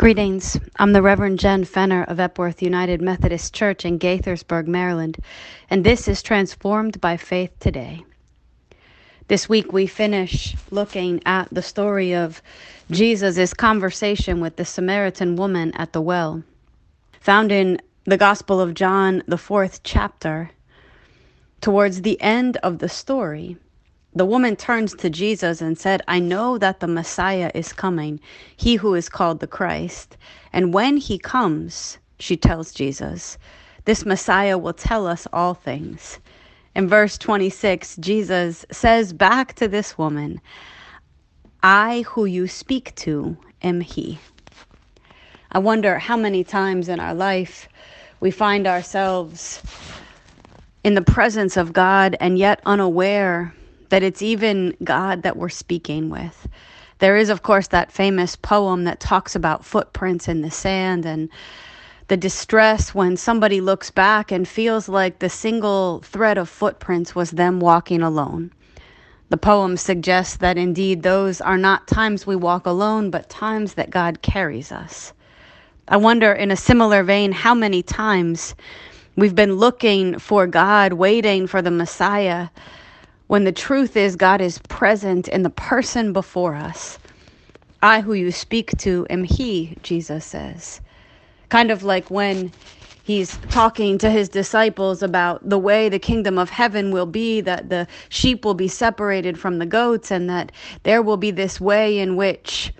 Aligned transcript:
Greetings. 0.00 0.58
I'm 0.76 0.94
the 0.94 1.02
Reverend 1.02 1.38
Jen 1.38 1.66
Fenner 1.66 2.04
of 2.04 2.18
Epworth 2.18 2.62
United 2.62 3.02
Methodist 3.02 3.52
Church 3.52 3.84
in 3.84 3.98
Gaithersburg, 3.98 4.66
Maryland, 4.66 5.18
and 5.68 5.84
this 5.84 6.08
is 6.08 6.22
Transformed 6.22 6.98
by 7.02 7.18
Faith 7.18 7.52
Today. 7.60 8.02
This 9.28 9.46
week 9.46 9.74
we 9.74 9.86
finish 9.86 10.56
looking 10.70 11.20
at 11.26 11.52
the 11.52 11.60
story 11.60 12.14
of 12.14 12.40
Jesus' 12.90 13.52
conversation 13.52 14.40
with 14.40 14.56
the 14.56 14.64
Samaritan 14.64 15.36
woman 15.36 15.70
at 15.74 15.92
the 15.92 16.00
well. 16.00 16.42
Found 17.20 17.52
in 17.52 17.78
the 18.04 18.16
Gospel 18.16 18.58
of 18.58 18.72
John, 18.72 19.22
the 19.26 19.36
fourth 19.36 19.82
chapter, 19.82 20.50
towards 21.60 22.00
the 22.00 22.18
end 22.22 22.56
of 22.62 22.78
the 22.78 22.88
story, 22.88 23.58
the 24.14 24.26
woman 24.26 24.56
turns 24.56 24.94
to 24.94 25.08
Jesus 25.08 25.60
and 25.60 25.78
said, 25.78 26.02
I 26.08 26.18
know 26.18 26.58
that 26.58 26.80
the 26.80 26.88
Messiah 26.88 27.50
is 27.54 27.72
coming, 27.72 28.18
he 28.56 28.74
who 28.74 28.94
is 28.94 29.08
called 29.08 29.38
the 29.38 29.46
Christ. 29.46 30.16
And 30.52 30.74
when 30.74 30.96
he 30.96 31.16
comes, 31.16 31.98
she 32.18 32.36
tells 32.36 32.72
Jesus, 32.72 33.38
this 33.84 34.04
Messiah 34.04 34.58
will 34.58 34.72
tell 34.72 35.06
us 35.06 35.28
all 35.32 35.54
things. 35.54 36.18
In 36.74 36.88
verse 36.88 37.16
26, 37.18 37.96
Jesus 37.96 38.66
says 38.72 39.12
back 39.12 39.54
to 39.54 39.68
this 39.68 39.96
woman, 39.96 40.40
I 41.62 42.02
who 42.08 42.24
you 42.24 42.48
speak 42.48 42.94
to 42.96 43.36
am 43.62 43.80
he. 43.80 44.18
I 45.52 45.58
wonder 45.60 45.98
how 45.98 46.16
many 46.16 46.42
times 46.42 46.88
in 46.88 47.00
our 47.00 47.14
life 47.14 47.68
we 48.18 48.30
find 48.30 48.66
ourselves 48.66 49.62
in 50.82 50.94
the 50.94 51.02
presence 51.02 51.56
of 51.56 51.72
God 51.72 52.16
and 52.20 52.38
yet 52.38 52.60
unaware 52.66 53.54
that 53.90 54.02
it's 54.02 54.22
even 54.22 54.76
God 54.82 55.22
that 55.22 55.36
we're 55.36 55.48
speaking 55.48 56.10
with. 56.10 56.48
There 56.98 57.16
is, 57.16 57.28
of 57.28 57.42
course, 57.42 57.68
that 57.68 57.92
famous 57.92 58.36
poem 58.36 58.84
that 58.84 59.00
talks 59.00 59.34
about 59.36 59.64
footprints 59.64 60.28
in 60.28 60.42
the 60.42 60.50
sand 60.50 61.06
and 61.06 61.28
the 62.08 62.16
distress 62.16 62.94
when 62.94 63.16
somebody 63.16 63.60
looks 63.60 63.90
back 63.90 64.32
and 64.32 64.46
feels 64.46 64.88
like 64.88 65.18
the 65.18 65.30
single 65.30 66.00
thread 66.00 66.38
of 66.38 66.48
footprints 66.48 67.14
was 67.14 67.30
them 67.30 67.60
walking 67.60 68.02
alone. 68.02 68.50
The 69.28 69.36
poem 69.36 69.76
suggests 69.76 70.36
that 70.38 70.58
indeed 70.58 71.02
those 71.02 71.40
are 71.40 71.56
not 71.56 71.86
times 71.86 72.26
we 72.26 72.34
walk 72.34 72.66
alone, 72.66 73.10
but 73.10 73.30
times 73.30 73.74
that 73.74 73.90
God 73.90 74.22
carries 74.22 74.72
us. 74.72 75.12
I 75.86 75.96
wonder, 75.96 76.32
in 76.32 76.50
a 76.50 76.56
similar 76.56 77.04
vein, 77.04 77.30
how 77.32 77.54
many 77.54 77.82
times 77.82 78.56
we've 79.16 79.34
been 79.34 79.54
looking 79.54 80.18
for 80.18 80.46
God, 80.48 80.94
waiting 80.94 81.46
for 81.46 81.62
the 81.62 81.70
Messiah 81.70 82.48
when 83.30 83.44
the 83.44 83.52
truth 83.52 83.96
is 83.96 84.16
God 84.16 84.40
is 84.40 84.58
present 84.58 85.28
in 85.28 85.44
the 85.44 85.50
person 85.50 86.12
before 86.12 86.56
us. 86.56 86.98
I, 87.80 88.00
who 88.00 88.12
you 88.12 88.32
speak 88.32 88.76
to, 88.78 89.06
am 89.08 89.22
He, 89.22 89.78
Jesus 89.84 90.24
says. 90.24 90.80
Kind 91.48 91.70
of 91.70 91.84
like 91.84 92.10
when 92.10 92.50
he's 93.04 93.36
talking 93.48 93.98
to 93.98 94.10
his 94.10 94.28
disciples 94.28 95.00
about 95.00 95.48
the 95.48 95.60
way 95.60 95.88
the 95.88 95.98
kingdom 96.00 96.38
of 96.38 96.50
heaven 96.50 96.90
will 96.90 97.06
be 97.06 97.40
that 97.40 97.68
the 97.68 97.86
sheep 98.08 98.44
will 98.44 98.54
be 98.54 98.66
separated 98.66 99.38
from 99.38 99.58
the 99.60 99.66
goats 99.66 100.10
and 100.10 100.28
that 100.28 100.50
there 100.82 101.00
will 101.00 101.16
be 101.16 101.30
this 101.30 101.60
way 101.60 102.00
in 102.00 102.16
which 102.16 102.72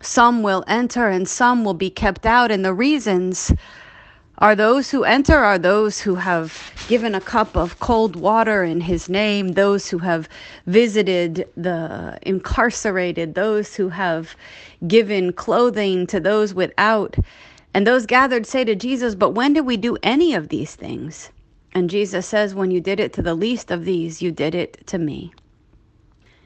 some 0.00 0.42
will 0.42 0.64
enter 0.66 1.08
and 1.08 1.28
some 1.28 1.64
will 1.64 1.72
be 1.72 1.88
kept 1.88 2.26
out 2.26 2.50
and 2.50 2.64
the 2.64 2.74
reasons 2.74 3.52
are 4.38 4.56
those 4.56 4.90
who 4.90 5.04
enter 5.04 5.38
are 5.38 5.58
those 5.58 6.00
who 6.00 6.16
have 6.16 6.72
given 6.88 7.14
a 7.14 7.20
cup 7.20 7.56
of 7.56 7.78
cold 7.78 8.16
water 8.16 8.64
in 8.64 8.80
his 8.80 9.08
name, 9.08 9.52
those 9.52 9.88
who 9.88 9.98
have 9.98 10.28
visited 10.66 11.48
the 11.56 12.18
incarcerated, 12.22 13.34
those 13.34 13.76
who 13.76 13.88
have 13.90 14.34
given 14.88 15.32
clothing 15.32 16.06
to 16.08 16.18
those 16.18 16.52
without. 16.52 17.16
And 17.72 17.86
those 17.86 18.06
gathered 18.06 18.46
say 18.46 18.64
to 18.64 18.74
Jesus, 18.74 19.14
But 19.14 19.30
when 19.30 19.52
did 19.52 19.66
we 19.66 19.76
do 19.76 19.96
any 20.02 20.34
of 20.34 20.48
these 20.48 20.74
things? 20.74 21.30
And 21.72 21.88
Jesus 21.88 22.26
says, 22.26 22.54
When 22.54 22.70
you 22.70 22.80
did 22.80 22.98
it 22.98 23.12
to 23.14 23.22
the 23.22 23.34
least 23.34 23.70
of 23.70 23.84
these, 23.84 24.20
you 24.20 24.32
did 24.32 24.54
it 24.54 24.84
to 24.88 24.98
me. 24.98 25.32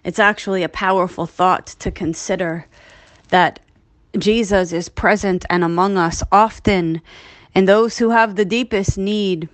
It's 0.05 0.19
actually 0.19 0.63
a 0.63 0.69
powerful 0.69 1.27
thought 1.27 1.67
to 1.81 1.91
consider 1.91 2.67
that 3.29 3.61
Jesus 4.19 4.73
is 4.73 4.89
present 4.89 5.45
and 5.51 5.65
among 5.65 5.99
us 5.99 6.23
often 6.33 7.03
and 7.55 7.69
those 7.69 7.99
who 7.99 8.11
have 8.11 8.37
the 8.37 8.45
deepest 8.45 8.99
need 8.99 9.49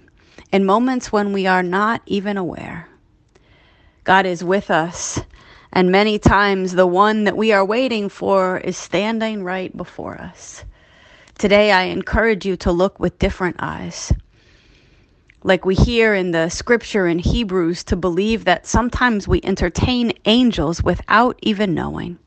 in 0.52 0.64
moments 0.64 1.12
when 1.12 1.32
we 1.32 1.46
are 1.46 1.62
not 1.62 2.02
even 2.06 2.36
aware. 2.36 2.88
God 4.04 4.26
is 4.26 4.44
with 4.44 4.70
us, 4.70 5.20
and 5.72 5.90
many 5.90 6.18
times 6.18 6.72
the 6.72 6.86
one 6.86 7.24
that 7.24 7.36
we 7.36 7.52
are 7.52 7.64
waiting 7.64 8.08
for 8.08 8.58
is 8.58 8.76
standing 8.76 9.42
right 9.42 9.74
before 9.76 10.20
us. 10.20 10.64
Today, 11.38 11.72
I 11.72 11.84
encourage 11.84 12.46
you 12.46 12.56
to 12.58 12.70
look 12.72 13.00
with 13.00 13.18
different 13.18 13.56
eyes. 13.58 14.12
Like 15.42 15.64
we 15.64 15.74
hear 15.74 16.14
in 16.14 16.30
the 16.30 16.48
scripture 16.48 17.06
in 17.06 17.18
Hebrews, 17.18 17.84
to 17.84 17.96
believe 17.96 18.44
that 18.44 18.66
sometimes 18.66 19.26
we 19.26 19.40
entertain 19.42 20.12
angels 20.24 20.82
without 20.82 21.38
even 21.42 21.74
knowing 21.74 22.18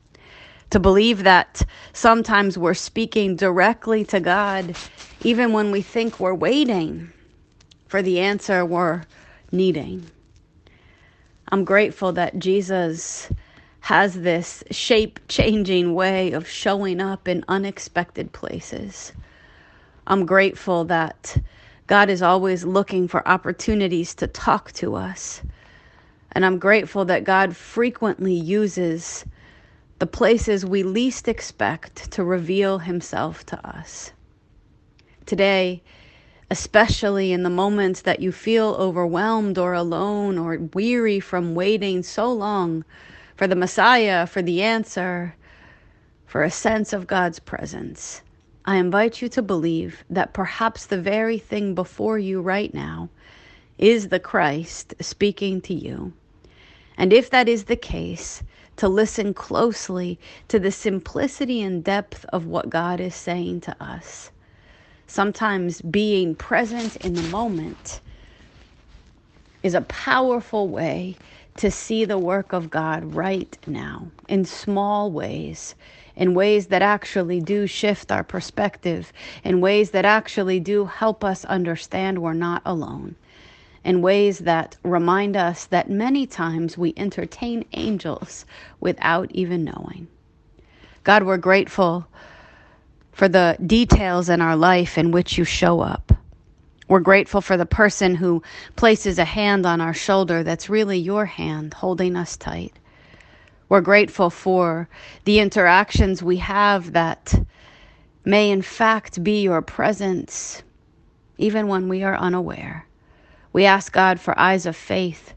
to 0.70 0.80
believe 0.80 1.24
that 1.24 1.62
sometimes 1.92 2.58
we're 2.58 2.74
speaking 2.74 3.36
directly 3.36 4.04
to 4.06 4.20
God, 4.20 4.76
even 5.22 5.52
when 5.52 5.70
we 5.70 5.82
think 5.82 6.20
we're 6.20 6.34
waiting 6.34 7.12
for 7.86 8.02
the 8.02 8.20
answer 8.20 8.64
we're 8.64 9.04
needing. 9.50 10.04
I'm 11.50 11.64
grateful 11.64 12.12
that 12.12 12.38
Jesus 12.38 13.30
has 13.80 14.14
this 14.20 14.62
shape 14.70 15.18
changing 15.28 15.94
way 15.94 16.32
of 16.32 16.46
showing 16.46 17.00
up 17.00 17.26
in 17.26 17.44
unexpected 17.48 18.32
places. 18.32 19.12
I'm 20.06 20.26
grateful 20.26 20.84
that 20.84 21.38
God 21.86 22.10
is 22.10 22.20
always 22.20 22.64
looking 22.64 23.08
for 23.08 23.26
opportunities 23.26 24.14
to 24.16 24.26
talk 24.26 24.72
to 24.72 24.94
us. 24.94 25.40
And 26.32 26.44
I'm 26.44 26.58
grateful 26.58 27.06
that 27.06 27.24
God 27.24 27.56
frequently 27.56 28.34
uses 28.34 29.24
the 29.98 30.06
places 30.06 30.64
we 30.64 30.82
least 30.82 31.26
expect 31.26 32.10
to 32.12 32.22
reveal 32.22 32.78
Himself 32.78 33.44
to 33.46 33.68
us. 33.68 34.12
Today, 35.26 35.82
especially 36.50 37.32
in 37.32 37.42
the 37.42 37.50
moments 37.50 38.02
that 38.02 38.20
you 38.20 38.32
feel 38.32 38.76
overwhelmed 38.78 39.58
or 39.58 39.74
alone 39.74 40.38
or 40.38 40.58
weary 40.72 41.20
from 41.20 41.54
waiting 41.54 42.02
so 42.02 42.32
long 42.32 42.84
for 43.36 43.46
the 43.46 43.56
Messiah, 43.56 44.26
for 44.26 44.40
the 44.40 44.62
answer, 44.62 45.34
for 46.26 46.42
a 46.42 46.50
sense 46.50 46.92
of 46.92 47.06
God's 47.06 47.38
presence, 47.38 48.22
I 48.64 48.76
invite 48.76 49.22
you 49.22 49.28
to 49.30 49.42
believe 49.42 50.04
that 50.10 50.32
perhaps 50.32 50.86
the 50.86 51.00
very 51.00 51.38
thing 51.38 51.74
before 51.74 52.18
you 52.18 52.40
right 52.40 52.72
now 52.72 53.08
is 53.78 54.08
the 54.08 54.20
Christ 54.20 54.94
speaking 55.00 55.60
to 55.62 55.74
you. 55.74 56.12
And 56.96 57.12
if 57.12 57.30
that 57.30 57.48
is 57.48 57.64
the 57.64 57.76
case, 57.76 58.42
to 58.78 58.88
listen 58.88 59.34
closely 59.34 60.18
to 60.48 60.58
the 60.58 60.72
simplicity 60.72 61.62
and 61.62 61.84
depth 61.84 62.24
of 62.30 62.46
what 62.46 62.70
God 62.70 63.00
is 63.00 63.14
saying 63.14 63.62
to 63.62 63.76
us. 63.82 64.30
Sometimes 65.06 65.82
being 65.82 66.34
present 66.34 66.96
in 66.96 67.14
the 67.14 67.22
moment 67.22 68.00
is 69.62 69.74
a 69.74 69.82
powerful 69.82 70.68
way 70.68 71.16
to 71.56 71.70
see 71.70 72.04
the 72.04 72.18
work 72.18 72.52
of 72.52 72.70
God 72.70 73.04
right 73.14 73.58
now 73.66 74.08
in 74.28 74.44
small 74.44 75.10
ways, 75.10 75.74
in 76.16 76.34
ways 76.34 76.68
that 76.68 76.82
actually 76.82 77.40
do 77.40 77.66
shift 77.66 78.12
our 78.12 78.24
perspective, 78.24 79.12
in 79.44 79.60
ways 79.60 79.90
that 79.90 80.04
actually 80.04 80.60
do 80.60 80.86
help 80.86 81.24
us 81.24 81.44
understand 81.46 82.20
we're 82.20 82.34
not 82.34 82.62
alone 82.64 83.16
in 83.84 84.02
ways 84.02 84.40
that 84.40 84.76
remind 84.82 85.36
us 85.36 85.66
that 85.66 85.90
many 85.90 86.26
times 86.26 86.76
we 86.78 86.94
entertain 86.96 87.64
angels 87.72 88.44
without 88.80 89.30
even 89.32 89.64
knowing. 89.64 90.08
God, 91.04 91.22
we're 91.22 91.38
grateful 91.38 92.06
for 93.12 93.28
the 93.28 93.56
details 93.66 94.28
in 94.28 94.40
our 94.40 94.56
life 94.56 94.98
in 94.98 95.10
which 95.10 95.38
you 95.38 95.44
show 95.44 95.80
up. 95.80 96.12
We're 96.88 97.00
grateful 97.00 97.40
for 97.40 97.56
the 97.56 97.66
person 97.66 98.14
who 98.14 98.42
places 98.76 99.18
a 99.18 99.24
hand 99.24 99.66
on 99.66 99.80
our 99.80 99.94
shoulder 99.94 100.42
that's 100.42 100.70
really 100.70 100.98
your 100.98 101.26
hand 101.26 101.74
holding 101.74 102.16
us 102.16 102.36
tight. 102.36 102.72
We're 103.68 103.82
grateful 103.82 104.30
for 104.30 104.88
the 105.24 105.40
interactions 105.40 106.22
we 106.22 106.38
have 106.38 106.94
that 106.94 107.34
may 108.24 108.50
in 108.50 108.62
fact 108.62 109.22
be 109.22 109.42
your 109.42 109.62
presence, 109.62 110.62
even 111.36 111.68
when 111.68 111.88
we 111.88 112.02
are 112.02 112.16
unaware. 112.16 112.87
We 113.52 113.64
ask 113.64 113.92
God 113.92 114.20
for 114.20 114.38
eyes 114.38 114.66
of 114.66 114.76
faith 114.76 115.34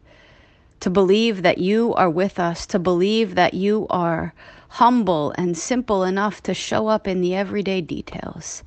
to 0.81 0.89
believe 0.89 1.43
that 1.43 1.59
you 1.59 1.93
are 1.93 2.09
with 2.09 2.39
us, 2.39 2.65
to 2.67 2.79
believe 2.79 3.35
that 3.35 3.53
you 3.53 3.87
are 3.89 4.33
humble 4.67 5.33
and 5.37 5.57
simple 5.57 6.03
enough 6.03 6.41
to 6.43 6.53
show 6.53 6.87
up 6.87 7.07
in 7.07 7.21
the 7.21 7.35
everyday 7.35 7.81
details, 7.81 8.63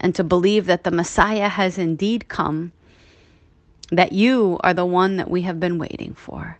and 0.00 0.14
to 0.14 0.24
believe 0.24 0.66
that 0.66 0.84
the 0.84 0.90
Messiah 0.90 1.48
has 1.48 1.78
indeed 1.78 2.28
come, 2.28 2.72
that 3.90 4.12
you 4.12 4.58
are 4.64 4.74
the 4.74 4.86
one 4.86 5.16
that 5.16 5.30
we 5.30 5.42
have 5.42 5.60
been 5.60 5.78
waiting 5.78 6.14
for. 6.14 6.58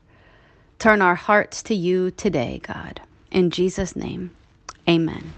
Turn 0.79 1.03
our 1.03 1.15
hearts 1.15 1.63
to 1.65 1.75
you 1.75 2.11
today, 2.11 2.61
God. 2.63 3.01
In 3.31 3.51
Jesus' 3.51 3.97
name, 3.97 4.31
amen. 4.89 5.33